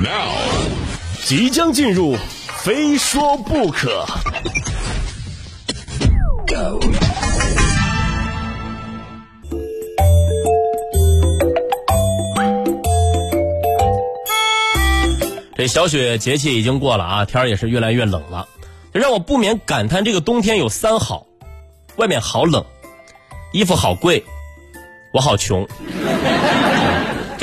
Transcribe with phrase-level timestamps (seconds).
[0.00, 0.30] Now，
[1.24, 2.16] 即将进入，
[2.58, 4.06] 非说不可。
[15.56, 18.46] 这小雪节气已经过了啊，天儿也是越来越冷了，
[18.92, 21.26] 这让我不免感叹这个冬天有三好：
[21.96, 22.64] 外面好冷，
[23.52, 24.24] 衣服好贵，
[25.12, 25.66] 我好穷。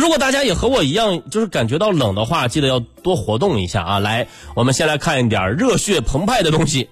[0.00, 3.98] 如果大家也和我一样，就是感觉到冷的话，记得要多活动一下啊！
[3.98, 6.88] 来，我们先来看一点热血澎湃的东西。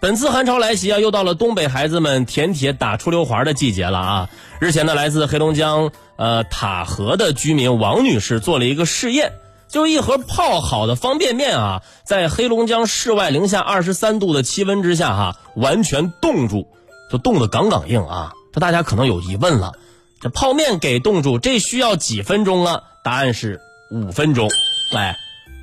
[0.00, 4.30] 本次寒潮来袭啊，又到了东北孩子们舔铁打出溜滑的季节了啊！
[4.60, 9.32] 日前呢，来自黑龙江呃塔河的居民王女士做了一个试验。
[9.68, 16.66] 就是一盒泡好的方便面啊，在黑龙江室外零下二十三度的气温之下哈，完全冻住，
[17.12, 18.32] 就冻得杠杠硬啊！
[18.54, 19.74] 这大家可能有疑问了，
[20.20, 22.82] 这泡面给冻住，这需要几分钟啊？
[23.04, 24.48] 答案是五分钟。
[24.92, 25.16] 哎，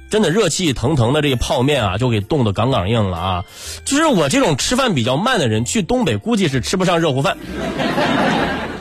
[0.09, 3.45] 真的热气腾腾的这个泡面啊，就给冻得杠杠硬了啊！
[3.85, 7.37] 就是我这种吃饭比较慢的人，去东北估计是吃不上热乎饭。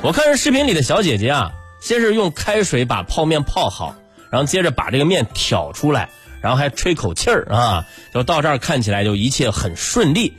[0.02, 3.96] 我看视频里的小姐姐啊，先是用开水把泡面泡好。
[4.30, 6.08] 然后接着把这个面挑出来，
[6.40, 10.34] 然后还吹口气儿啊，就到这儿看起来就一切很顺利。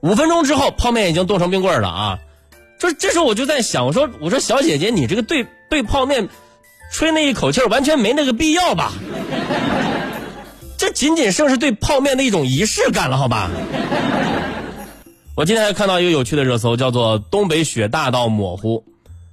[0.00, 2.18] 五分钟之后，泡面已经冻成冰棍了啊！
[2.78, 6.28] 这这时候我就在想，我说我说小姐姐，你这个对对泡面
[6.92, 8.92] 吹那一口气完全没那个必要吧？
[10.76, 13.50] 这仅仅剩是对泡面的一种仪式感了，好吧？
[15.34, 18.84] 我今天还看到一个有趣的热搜，叫做“东北雪大到模糊”。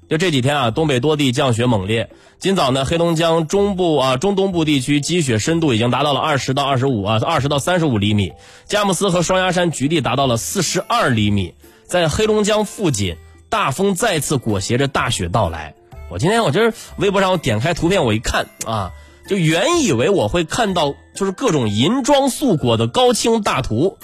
[0.10, 2.10] 就这几天啊，东北多地降雪猛烈。
[2.40, 8.34] 今早呢，黑龙江中部啊、中东部地区积雪深度已经达到了二十到二十五啊，二十到三十五厘米。
[8.66, 11.56] 佳木斯和双鸭山局地达到了四十二厘米。
[11.86, 13.18] 在黑龙江附近，
[13.54, 15.76] 大风再次裹挟着大雪到来。
[16.10, 18.94] 我今天我就是微博上我点开图片，我一看啊，
[19.28, 24.00] 就原以为我会看到就是各种银装素裹的高清大图，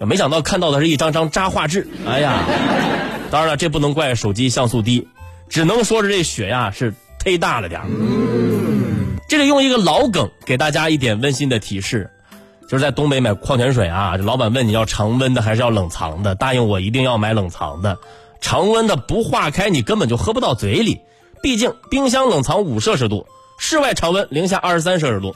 [0.00, 1.86] 没想到看到的是一张张渣画质。
[2.04, 2.42] 哎呀！
[3.30, 5.06] 当然了，这不能怪手机像素低，
[5.48, 6.92] 只能说是这雪呀是
[7.24, 7.82] 忒大了点。
[9.28, 12.10] 这里用一个老梗给大家一点温馨的提示，
[12.68, 17.98] 就是在东北买矿泉水啊，老板问你要常温的还是要冷藏的，答应我一定要买冷藏的，
[18.40, 21.00] 常温的不化开你根本就喝不到嘴里，
[21.42, 23.26] 毕竟冰箱冷藏五摄氏度，
[23.58, 25.34] 室外常温零下二十三摄氏度。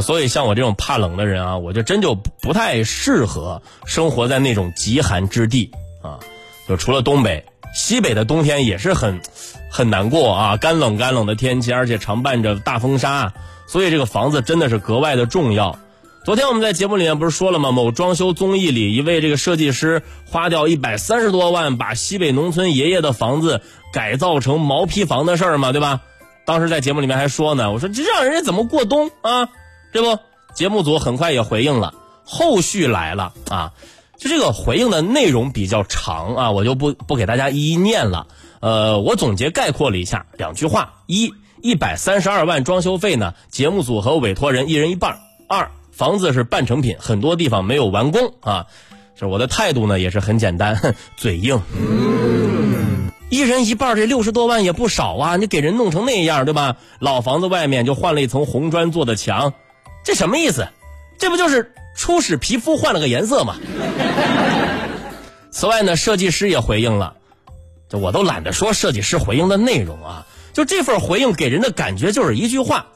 [0.00, 5.70] 所以像我这种怕冷的人啊，我就真就不太适合生活在那种极寒之地。
[6.02, 6.18] 啊，
[6.68, 9.20] 就除了东北，西北的冬天也是很
[9.70, 13.32] 很难过啊，干冷干冷的天气，而且常伴着大风沙，
[13.66, 15.78] 所以这个房子真的是格外的重要。
[16.24, 17.70] 昨天我们在节目里面不是说了吗？
[17.70, 23.60] 某装修综艺里，一位这个设计师花掉一百三十多万，把西北农村爷爷的房子
[23.92, 26.00] 改造成毛坯房的事儿嘛，对吧？
[26.46, 29.50] 当时在节目里面还说呢，我说这让人家怎么过冬啊？
[29.92, 30.18] 这不，
[30.54, 31.92] 节目组很快也回应了，
[32.24, 33.74] 后续来了啊。
[34.16, 38.26] 就这个回应的内容比较长啊，我就不不给大家一一念了。
[38.60, 45.18] 呃，我总结概括了一下，两句话：一，一百三十二万装修费呢，节目组和委托人一人一半；
[45.50, 48.66] 二，房子是半成品，很多地方没有完工啊。
[49.16, 51.62] 是我的态度呢，也是很简单， 嘴硬。
[53.30, 56.76] 一人一半，这六十多万也不少啊，你给人弄成那样，对吧？
[56.98, 59.54] 老房子外面就换了一层红砖做的墙，
[60.04, 60.66] 这什么意思？
[61.16, 61.72] 这不就是？
[61.96, 63.54] 初始皮肤换了个颜色吗。
[65.52, 67.14] 此外呢，设计师也回应了，
[67.88, 72.86] 就我都懒得说设计师回应的内容啊，就这份回应给人的感觉就是一句话：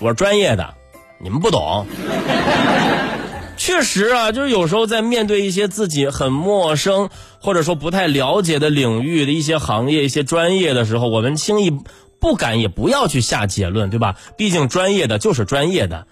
[0.00, 0.74] 我是专业的，
[1.18, 1.86] 你们不懂。
[3.56, 7.08] 确实啊，就是有时候在面对一些自己很陌生
[7.40, 11.72] 或者说不太了解的领域的一些行业、一些专业的时候，我们轻易
[12.20, 14.16] 不敢也不要去下结论，对吧？
[14.36, 16.06] 毕竟专业的就是专业的。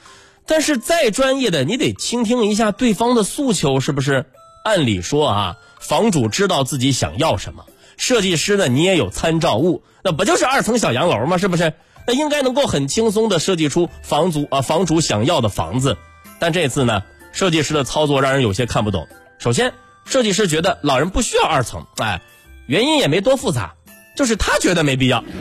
[0.47, 4.27] 但是再专业的，你得倾听一下对方的诉求，是不是？
[4.65, 7.65] 按理说啊，房主知道自己想要什么，
[7.99, 11.37] 设计师呢，你也有参照物，那不就是二层小洋楼吗？
[11.37, 11.75] 是不是？
[12.07, 15.97] 那应该能够很轻松的设计出房主啊房主想要的房子。
[16.39, 17.03] 但这次呢，
[17.33, 19.07] 设计师的操作让人有些看不懂。
[19.39, 19.73] 首先，
[20.05, 22.21] 设计师觉得老人不需要二层，哎，
[22.67, 23.75] 原因也没多复杂，
[24.17, 25.25] 就是他觉得没必要。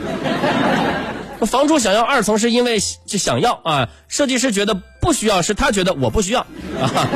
[1.44, 6.40] 房主想要二层是因为就想要啊，设计师觉得不需要，是他觉得我不需要
[6.80, 7.08] 啊，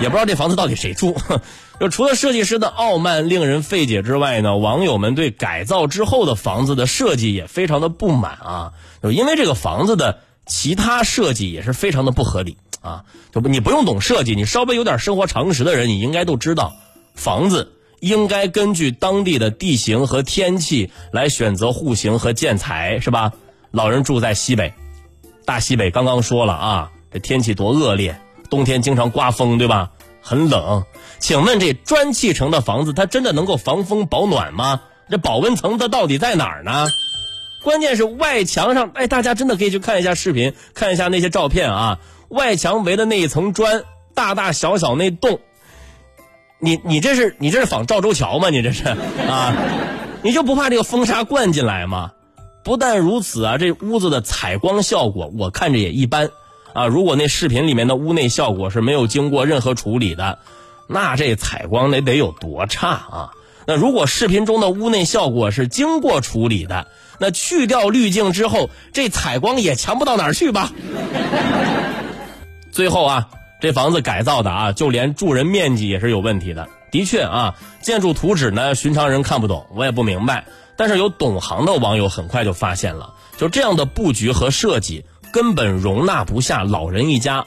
[0.00, 1.14] 也不知道这房子到底谁住。
[1.78, 13.04] 就除了设计师的傲慢令人费解之外呢，网友们对改造之后的房子的设计也非常的不满啊，就因为这个房子的其他设计也是非常的不合理啊。
[13.30, 16.72] 就你不用懂设计，你稍微有点生活常识的人，你应该都知道，
[17.14, 23.32] 房子应该根据当地的地形和天气来选择户型和建材，是吧？
[23.70, 24.72] 老人住在西北，
[25.44, 28.18] 大西北刚刚说了啊，这天气多恶劣，
[28.48, 29.90] 冬天经常刮风，对吧？
[30.26, 30.84] 很冷。
[31.20, 34.80] 请问这砖砌成的房子，它真的能够防风保暖吗？
[35.08, 36.88] 这保温层它到底在哪儿呢？
[37.62, 42.00] 关键是外墙上，哎，大家真的可以去看一下视频，看一下那些照片啊。
[42.28, 43.84] 外墙围的那一层砖，
[44.14, 45.38] 大大小小那洞，
[46.58, 48.50] 你你这是你这是仿赵州桥吗？
[48.50, 48.84] 你这是
[49.28, 49.54] 啊？
[50.22, 52.10] 你就不怕这个风沙灌进来吗？
[52.64, 56.30] 不但如此啊，这屋子的采光效果我看着也一般
[56.76, 56.86] 啊。
[56.86, 60.38] 如果那视频里面的屋内效果是没有经过任何处理的，
[60.86, 63.30] 那这采光那得有多差啊？
[63.66, 66.86] 那如果视频中的屋内效果是经过处理的，
[67.18, 70.70] 那去掉滤镜之后，这采光也强不到哪儿去吧？
[72.70, 73.28] 最后啊，
[73.60, 76.68] 这房子改造的啊，就连住人面积也是有问题的。
[76.92, 80.44] 的确啊，建筑图纸呢，寻常人看不懂，我也不明白。
[80.76, 87.46] 但是有懂行的网友很快就发现了，就这样的布局和设计根本容纳不下老人一家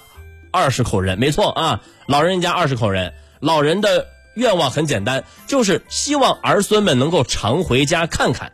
[0.52, 1.18] 二十口人。
[1.20, 8.52] 没错啊，老人一家二十口人，老人的愿望很简单，就是希望儿孙们能够常回家看看。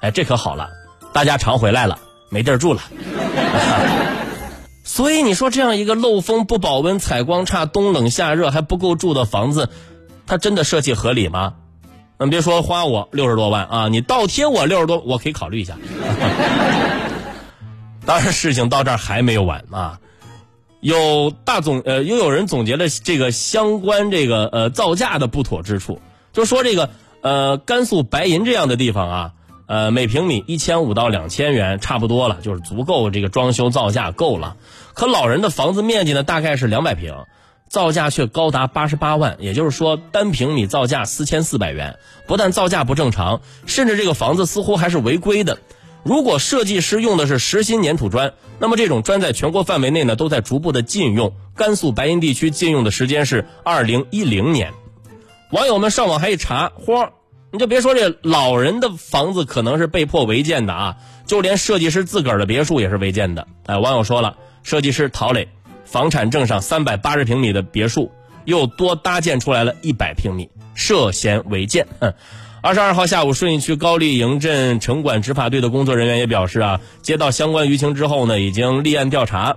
[0.00, 0.68] 哎，这可好了，
[1.12, 1.98] 大家常回来了，
[2.30, 2.82] 没地儿住了。
[4.84, 9.68] 所以你说这样一个漏风不保温、采光差、冬冷夏热还不够住的房子，
[10.26, 11.54] 它真的设计合理吗？
[12.18, 15.76] 嗯，别说花我六十多万啊，你倒贴我六十多，我可以考虑一下。
[18.06, 19.98] 当然，事情到这儿还没有完啊，
[20.80, 26.00] 有大总呃，又有人总结了这个相关这个呃造价的不妥之处，
[26.32, 29.32] 就说这个呃甘肃白银这样的地方啊。
[29.68, 34.56] 呃，每平米一千五到两千元，差不多了，就是足够这个装修造价够了。
[34.94, 37.24] 可老人的房子面积呢，大概是两百平，
[37.68, 41.98] 造价却高达八十八万，也就是说单平米造价四千四百元。
[42.28, 45.58] 不但造价不正常，甚至这个房子似乎还是违规的。
[46.06, 51.32] 如果设计师用的是实心粘土砖，那么这种砖在全国范围内呢，都在逐步的禁用。
[51.56, 54.72] 甘肃白银地区禁用的时间是二零一零年。
[55.50, 57.08] 网友们上网还一查，嚯！
[57.50, 63.48] 你就别说这老人的房子可能是被迫违建的啊，就连设计师自个儿的别墅也是违建的。
[63.66, 65.48] 哎，网友说了，设计师陶磊
[65.84, 68.12] 房产证上三百八十平米的别墅，
[68.44, 71.88] 又多搭建出来了一百平米，涉嫌违建。
[72.00, 72.14] 哼
[72.62, 79.56] 二十二号下午，顺义区高丽营镇城管执法队的工作人员也表示啊，接到相关舆情之后呢，已经立案调查。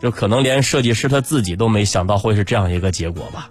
[0.00, 3.50] 就可能连设计师他自己都没想到会是这样一个结果吧。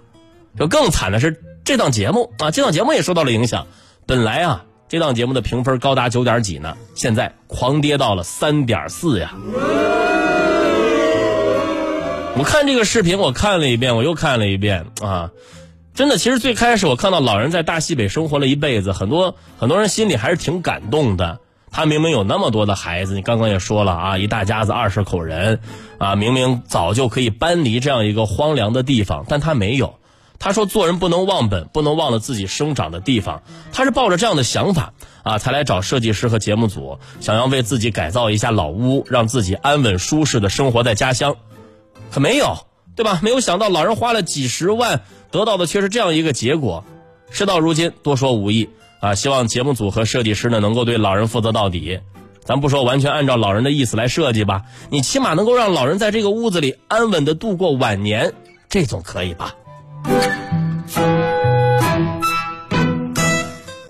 [0.58, 1.42] 就更惨的是。
[1.64, 3.66] 这档节目啊，这档节目也受到了影响。
[4.06, 9.34] 本来啊，这档节目的评分高达九点几呢，现在狂跌到了三点四呀。
[12.38, 15.30] 我看这个视频，我看了一遍，我又看了一遍啊，
[15.98, 21.40] 真的，其实最开始我看到老人在大西北生活了一辈子，很多很多人心里还是挺感动的。
[21.72, 25.58] 他明明有那么多的孩子，你刚刚也说了啊，一大家子二十口人
[25.98, 29.98] 啊，明明早就可以搬离这样一个荒凉的地方，但他没有。
[30.38, 33.42] 他说：“做人不能忘本，不能忘了自己生长的地方。”
[33.74, 34.92] 他是抱着这样的想法
[35.24, 41.34] 啊，才来找设计师和节目组，想要为自己改造一下老屋，让自己安稳舒适的生活在家乡。
[42.12, 42.67] 可没有，
[42.98, 43.20] 对吧？
[43.22, 46.84] 没有想到老人花了几十万，得到的却是这样一个结果。
[47.30, 48.68] 事到如今，多说无益
[48.98, 49.14] 啊！
[49.14, 52.00] 希望节目组和设计师呢，能够对老人负责到底。
[52.40, 58.32] 咱不说完全按照老人的意思来设计吧，你起码能够让老人在这个屋子里安稳的度过晚年，
[58.68, 59.54] 这总可以吧